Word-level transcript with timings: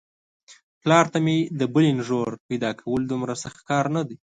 پلار 0.81 1.05
ته 1.13 1.17
مې 1.25 1.37
د 1.59 1.61
بلې 1.73 1.91
نږور 1.97 2.29
پيداکول 2.47 3.01
دومره 3.07 3.33
سخت 3.43 3.59
کار 3.69 3.85
نه 3.95 4.01
دی. 4.07 4.17